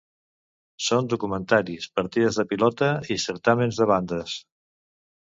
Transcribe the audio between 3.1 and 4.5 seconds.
i certàmens de bandes.